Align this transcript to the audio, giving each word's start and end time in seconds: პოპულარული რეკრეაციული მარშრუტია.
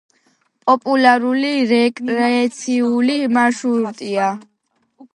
პოპულარული 0.69 1.51
რეკრეაციული 1.73 3.21
მარშრუტია. 3.39 4.35